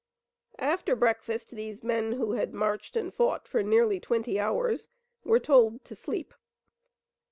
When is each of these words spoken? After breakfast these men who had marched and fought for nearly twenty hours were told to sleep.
After 0.57 0.95
breakfast 0.95 1.51
these 1.51 1.83
men 1.83 2.13
who 2.13 2.31
had 2.31 2.55
marched 2.55 2.97
and 2.97 3.13
fought 3.13 3.47
for 3.47 3.61
nearly 3.61 3.99
twenty 3.99 4.39
hours 4.39 4.89
were 5.23 5.37
told 5.39 5.85
to 5.85 5.93
sleep. 5.93 6.33